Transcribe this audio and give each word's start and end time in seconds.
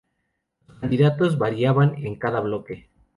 Los 0.67 0.79
candidatos 0.79 1.37
variaban 1.37 1.93
en 2.03 2.15
cada 2.15 2.39
bloque. 2.39 2.89